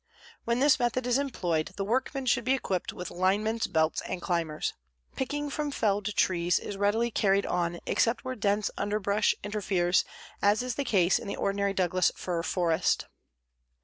[0.45, 4.73] When this method is employed, the workmen should be equipped with linemen's belts and climbers.
[5.15, 10.03] Picking from felled trees is readily carried on except where dense underbrush interferes,
[10.41, 13.05] as is the case in the ordinary Douglas fir forest.